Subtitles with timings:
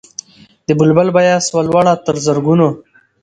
[0.67, 2.67] د بلبل بیه سوه لوړه تر زرګونو